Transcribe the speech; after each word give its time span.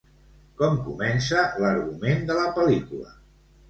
Com 0.61 0.79
comença 0.87 1.45
l'argument 1.67 2.29
de 2.33 2.43
la 2.43 2.51
pel·lícula? 2.61 3.19